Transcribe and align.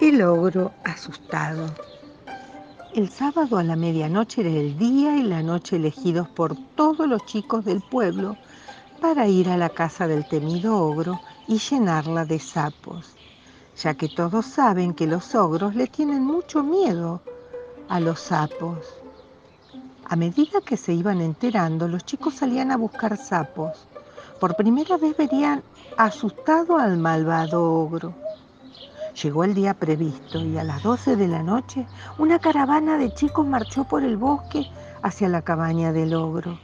El 0.00 0.22
ogro 0.22 0.72
asustado. 0.84 1.66
El 2.94 3.10
sábado 3.10 3.58
a 3.58 3.62
la 3.62 3.76
medianoche 3.76 4.42
era 4.42 4.50
el 4.50 4.78
día 4.78 5.16
y 5.16 5.22
la 5.22 5.42
noche 5.42 5.76
elegidos 5.76 6.28
por 6.28 6.56
todos 6.76 7.08
los 7.08 7.26
chicos 7.26 7.64
del 7.64 7.82
pueblo 7.82 8.36
para 9.00 9.26
ir 9.26 9.48
a 9.48 9.56
la 9.56 9.68
casa 9.68 10.06
del 10.06 10.26
temido 10.28 10.78
ogro 10.78 11.20
y 11.48 11.58
llenarla 11.58 12.24
de 12.24 12.38
sapos, 12.38 13.16
ya 13.76 13.94
que 13.94 14.08
todos 14.08 14.46
saben 14.46 14.94
que 14.94 15.06
los 15.06 15.34
ogros 15.34 15.74
le 15.74 15.86
tienen 15.86 16.22
mucho 16.22 16.62
miedo 16.62 17.20
a 17.88 17.98
los 17.98 18.20
sapos. 18.20 18.78
A 20.04 20.14
medida 20.14 20.60
que 20.60 20.76
se 20.76 20.94
iban 20.94 21.20
enterando, 21.20 21.88
los 21.88 22.04
chicos 22.04 22.34
salían 22.34 22.70
a 22.70 22.76
buscar 22.76 23.16
sapos 23.16 23.86
por 24.40 24.54
primera 24.54 24.98
vez 24.98 25.16
verían 25.16 25.62
asustado 25.96 26.76
al 26.76 26.98
malvado 26.98 27.64
ogro. 27.64 28.12
Llegó 29.22 29.44
el 29.44 29.54
día 29.54 29.72
previsto 29.72 30.38
y 30.40 30.58
a 30.58 30.64
las 30.64 30.82
12 30.82 31.16
de 31.16 31.26
la 31.26 31.42
noche 31.42 31.86
una 32.18 32.38
caravana 32.38 32.98
de 32.98 33.14
chicos 33.14 33.46
marchó 33.46 33.84
por 33.84 34.04
el 34.04 34.18
bosque 34.18 34.66
hacia 35.02 35.30
la 35.30 35.40
cabaña 35.40 35.92
del 35.92 36.14
ogro. 36.14 36.58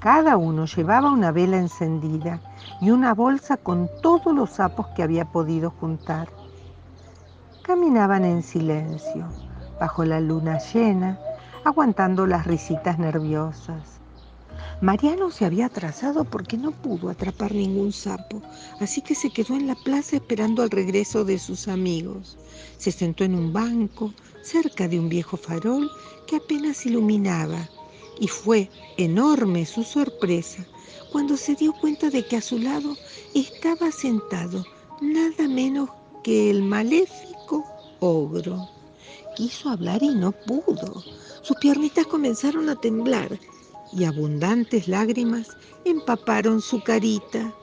Cada 0.00 0.36
uno 0.36 0.64
llevaba 0.64 1.12
una 1.12 1.30
vela 1.30 1.58
encendida 1.58 2.40
y 2.80 2.90
una 2.90 3.14
bolsa 3.14 3.56
con 3.56 3.88
todos 4.02 4.34
los 4.34 4.50
sapos 4.50 4.88
que 4.96 5.04
había 5.04 5.26
podido 5.26 5.70
juntar. 5.70 6.28
Caminaban 7.62 8.24
en 8.24 8.42
silencio, 8.42 9.26
bajo 9.78 10.04
la 10.04 10.18
luna 10.18 10.58
llena, 10.58 11.20
aguantando 11.64 12.26
las 12.26 12.48
risitas 12.48 12.98
nerviosas. 12.98 14.00
Mariano 14.82 15.30
se 15.30 15.44
había 15.44 15.66
atrasado 15.66 16.24
porque 16.24 16.56
no 16.56 16.70
pudo 16.70 17.10
atrapar 17.10 17.54
ningún 17.54 17.92
sapo, 17.92 18.40
así 18.80 19.02
que 19.02 19.14
se 19.14 19.30
quedó 19.30 19.54
en 19.54 19.66
la 19.66 19.74
plaza 19.74 20.16
esperando 20.16 20.64
el 20.64 20.70
regreso 20.70 21.22
de 21.22 21.38
sus 21.38 21.68
amigos. 21.68 22.38
Se 22.78 22.90
sentó 22.90 23.24
en 23.24 23.34
un 23.34 23.52
banco 23.52 24.14
cerca 24.42 24.88
de 24.88 24.98
un 24.98 25.10
viejo 25.10 25.36
farol 25.36 25.90
que 26.26 26.36
apenas 26.36 26.86
iluminaba 26.86 27.68
y 28.18 28.28
fue 28.28 28.70
enorme 28.96 29.66
su 29.66 29.82
sorpresa 29.82 30.64
cuando 31.12 31.36
se 31.36 31.56
dio 31.56 31.74
cuenta 31.74 32.08
de 32.08 32.26
que 32.26 32.36
a 32.36 32.40
su 32.40 32.58
lado 32.58 32.96
estaba 33.34 33.92
sentado 33.92 34.64
nada 35.02 35.46
menos 35.46 35.90
que 36.24 36.48
el 36.50 36.62
maléfico 36.62 37.66
ogro. 37.98 38.66
Quiso 39.36 39.68
hablar 39.68 40.02
y 40.02 40.14
no 40.14 40.32
pudo. 40.32 41.04
Sus 41.42 41.56
piernitas 41.58 42.06
comenzaron 42.06 42.70
a 42.70 42.76
temblar 42.76 43.38
y 43.92 44.04
abundantes 44.04 44.88
lágrimas 44.88 45.48
empaparon 45.84 46.60
su 46.60 46.82
carita. 46.82 47.54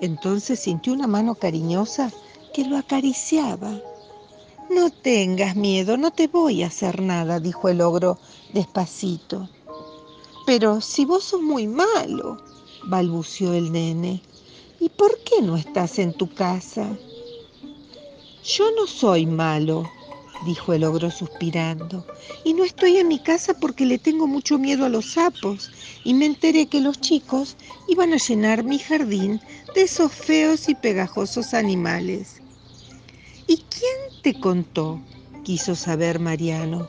Entonces 0.00 0.60
sintió 0.60 0.92
una 0.92 1.06
mano 1.06 1.34
cariñosa 1.34 2.12
que 2.52 2.64
lo 2.64 2.76
acariciaba. 2.76 3.80
No 4.70 4.90
tengas 4.90 5.56
miedo, 5.56 5.96
no 5.96 6.10
te 6.10 6.28
voy 6.28 6.62
a 6.62 6.68
hacer 6.68 7.00
nada, 7.02 7.40
dijo 7.40 7.68
el 7.68 7.80
ogro 7.80 8.18
despacito. 8.52 9.48
Pero 10.46 10.80
si 10.80 11.04
vos 11.04 11.24
sos 11.24 11.40
muy 11.42 11.66
malo, 11.66 12.38
balbució 12.84 13.54
el 13.54 13.72
nene, 13.72 14.22
¿y 14.80 14.88
por 14.90 15.18
qué 15.20 15.40
no 15.42 15.56
estás 15.56 15.98
en 15.98 16.12
tu 16.12 16.32
casa? 16.34 16.96
Yo 18.44 18.70
no 18.72 18.86
soy 18.86 19.24
malo, 19.24 19.88
dijo 20.46 20.72
el 20.72 20.84
ogro 20.84 21.10
suspirando, 21.10 22.04
y 22.44 22.54
no 22.54 22.64
estoy 22.64 22.98
en 22.98 23.08
mi 23.08 23.18
casa 23.18 23.54
porque 23.54 23.86
le 23.86 23.98
tengo 23.98 24.26
mucho 24.26 24.58
miedo 24.58 24.84
a 24.84 24.88
los 24.88 25.12
sapos, 25.12 25.70
y 26.04 26.14
me 26.14 26.26
enteré 26.26 26.66
que 26.66 26.80
los 26.80 27.00
chicos 27.00 27.56
iban 27.88 28.12
a 28.12 28.18
llenar 28.18 28.64
mi 28.64 28.78
jardín 28.78 29.40
de 29.74 29.82
esos 29.82 30.12
feos 30.12 30.68
y 30.68 30.74
pegajosos 30.74 31.54
animales. 31.54 32.42
¿Y 33.46 33.56
quién 33.56 34.22
te 34.22 34.38
contó? 34.40 35.00
quiso 35.44 35.74
saber 35.74 36.18
Mariano. 36.18 36.88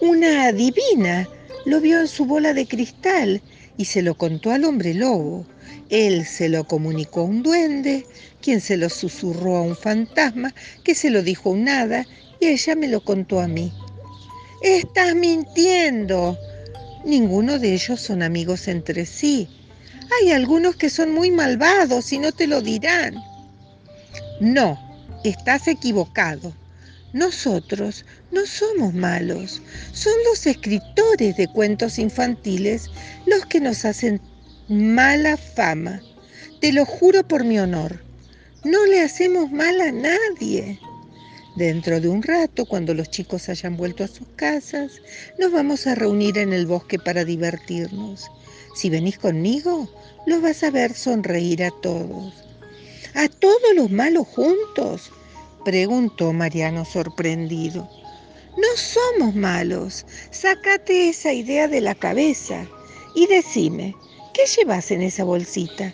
Una 0.00 0.46
adivina 0.46 1.28
lo 1.64 1.80
vio 1.80 2.00
en 2.00 2.08
su 2.08 2.24
bola 2.26 2.54
de 2.54 2.66
cristal 2.66 3.40
y 3.76 3.84
se 3.84 4.02
lo 4.02 4.16
contó 4.16 4.50
al 4.50 4.64
hombre 4.64 4.94
lobo. 4.94 5.46
Él 5.90 6.26
se 6.26 6.48
lo 6.48 6.64
comunicó 6.64 7.20
a 7.20 7.24
un 7.24 7.42
duende, 7.42 8.06
quien 8.40 8.60
se 8.60 8.76
lo 8.76 8.88
susurró 8.88 9.56
a 9.56 9.62
un 9.62 9.76
fantasma, 9.76 10.54
que 10.84 10.94
se 10.94 11.10
lo 11.10 11.22
dijo 11.22 11.50
a 11.50 11.52
un 11.52 11.68
hada 11.68 12.06
y 12.40 12.46
ella 12.46 12.74
me 12.74 12.88
lo 12.88 13.04
contó 13.04 13.40
a 13.40 13.48
mí. 13.48 13.72
Estás 14.62 15.14
mintiendo. 15.14 16.38
Ninguno 17.04 17.58
de 17.58 17.74
ellos 17.74 18.00
son 18.00 18.22
amigos 18.22 18.68
entre 18.68 19.06
sí. 19.06 19.48
Hay 20.20 20.30
algunos 20.30 20.76
que 20.76 20.90
son 20.90 21.12
muy 21.12 21.30
malvados 21.30 22.12
y 22.12 22.18
no 22.18 22.32
te 22.32 22.46
lo 22.46 22.60
dirán. 22.60 23.16
No, 24.40 24.78
estás 25.24 25.68
equivocado. 25.68 26.52
Nosotros 27.12 28.06
no 28.30 28.46
somos 28.46 28.94
malos, 28.94 29.60
son 29.92 30.14
los 30.30 30.46
escritores 30.46 31.36
de 31.36 31.46
cuentos 31.48 31.98
infantiles 31.98 32.90
los 33.26 33.44
que 33.46 33.60
nos 33.60 33.84
hacen 33.84 34.20
mala 34.68 35.36
fama. 35.36 36.00
Te 36.60 36.72
lo 36.72 36.86
juro 36.86 37.26
por 37.26 37.44
mi 37.44 37.58
honor. 37.58 38.02
No 38.64 38.86
le 38.86 39.02
hacemos 39.02 39.50
mal 39.50 39.80
a 39.80 39.92
nadie. 39.92 40.78
Dentro 41.56 42.00
de 42.00 42.08
un 42.08 42.22
rato, 42.22 42.64
cuando 42.64 42.94
los 42.94 43.10
chicos 43.10 43.50
hayan 43.50 43.76
vuelto 43.76 44.04
a 44.04 44.08
sus 44.08 44.26
casas, 44.36 44.92
nos 45.38 45.52
vamos 45.52 45.86
a 45.86 45.94
reunir 45.94 46.38
en 46.38 46.54
el 46.54 46.66
bosque 46.66 46.98
para 46.98 47.26
divertirnos. 47.26 48.30
Si 48.74 48.88
venís 48.88 49.18
conmigo, 49.18 49.90
los 50.26 50.40
vas 50.40 50.62
a 50.62 50.70
ver 50.70 50.94
sonreír 50.94 51.62
a 51.62 51.70
todos. 51.82 52.32
¿A 53.14 53.28
todos 53.28 53.74
los 53.76 53.90
malos 53.90 54.26
juntos? 54.28 55.10
Preguntó 55.64 56.32
Mariano 56.32 56.84
sorprendido. 56.84 57.88
No 58.56 58.76
somos 58.76 59.34
malos. 59.34 60.04
Sácate 60.30 61.08
esa 61.08 61.32
idea 61.32 61.68
de 61.68 61.80
la 61.80 61.94
cabeza 61.94 62.66
y 63.14 63.26
decime, 63.26 63.94
¿qué 64.34 64.42
llevas 64.56 64.90
en 64.90 65.02
esa 65.02 65.24
bolsita? 65.24 65.92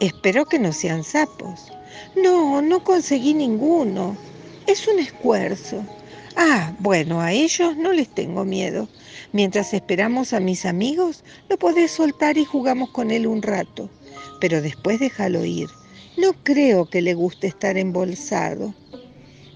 Espero 0.00 0.46
que 0.46 0.58
no 0.58 0.72
sean 0.72 1.04
sapos. 1.04 1.70
No, 2.16 2.62
no 2.62 2.82
conseguí 2.82 3.34
ninguno. 3.34 4.16
Es 4.66 4.88
un 4.88 4.98
esfuerzo. 4.98 5.84
Ah, 6.36 6.74
bueno, 6.80 7.20
a 7.20 7.32
ellos 7.32 7.76
no 7.76 7.92
les 7.92 8.08
tengo 8.08 8.44
miedo. 8.44 8.88
Mientras 9.32 9.74
esperamos 9.74 10.32
a 10.32 10.40
mis 10.40 10.64
amigos, 10.64 11.22
lo 11.48 11.58
podés 11.58 11.92
soltar 11.92 12.38
y 12.38 12.44
jugamos 12.44 12.90
con 12.90 13.10
él 13.10 13.26
un 13.26 13.42
rato. 13.42 13.88
Pero 14.40 14.62
después 14.62 15.00
déjalo 15.00 15.44
ir. 15.44 15.68
No 16.16 16.32
creo 16.44 16.86
que 16.86 17.02
le 17.02 17.14
guste 17.14 17.46
estar 17.46 17.76
embolsado. 17.76 18.74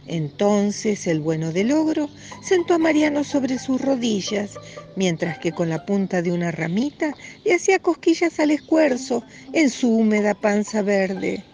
Entonces 0.09 1.07
el 1.07 1.21
bueno 1.21 1.53
del 1.53 1.73
ogro 1.73 2.09
sentó 2.43 2.75
a 2.75 2.79
Mariano 2.79 3.25
sobre 3.25 3.59
sus 3.59 3.81
rodillas, 3.81 4.55
mientras 4.97 5.39
que 5.39 5.53
con 5.53 5.69
la 5.69 5.85
punta 5.85 6.23
de 6.23 6.33
una 6.33 6.51
ramita 6.51 7.15
le 7.45 7.55
hacía 7.55 7.79
cosquillas 7.79 8.41
al 8.41 8.51
escuerzo 8.51 9.23
en 9.53 9.71
su 9.71 9.91
húmeda 9.91 10.35
panza 10.35 10.83
verde. 10.83 11.45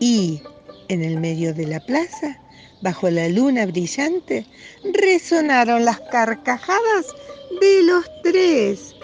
Y, 0.00 0.42
en 0.88 1.02
el 1.02 1.18
medio 1.18 1.54
de 1.54 1.66
la 1.66 1.80
plaza, 1.80 2.38
Bajo 2.82 3.10
la 3.10 3.28
luna 3.28 3.66
brillante 3.66 4.46
resonaron 4.94 5.84
las 5.84 6.00
carcajadas 6.00 7.06
de 7.60 7.82
los 7.82 8.04
tres 8.22 8.94